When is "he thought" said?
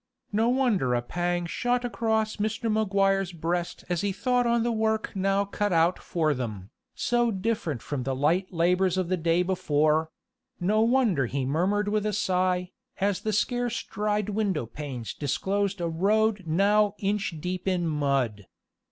4.01-4.47